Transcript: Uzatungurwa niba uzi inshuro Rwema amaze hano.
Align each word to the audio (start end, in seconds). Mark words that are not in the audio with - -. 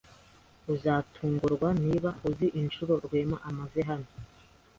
Uzatungurwa 0.73 1.69
niba 1.83 2.09
uzi 2.29 2.47
inshuro 2.61 2.93
Rwema 3.05 3.37
amaze 3.49 3.79
hano. 3.89 4.09